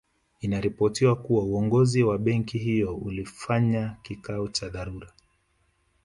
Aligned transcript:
Inaripotiwa 0.39 1.15
kuwa 1.15 1.43
uongozi 1.43 2.03
wa 2.03 2.17
benki 2.17 2.57
hiyo 2.57 2.95
ulifanya 2.95 3.97
kikao 4.03 4.47
cha 4.47 4.69
dharura 4.69 5.13